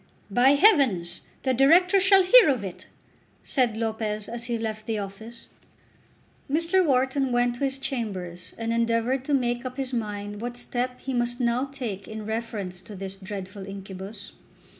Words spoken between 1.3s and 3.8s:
the Directors shall hear of it!" said